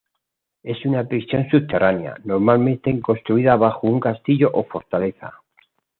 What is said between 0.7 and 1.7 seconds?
una prisión